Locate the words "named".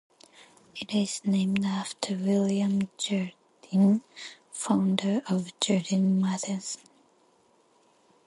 1.25-1.63